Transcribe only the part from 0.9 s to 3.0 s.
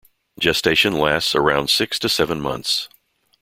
lasts around six to seven months.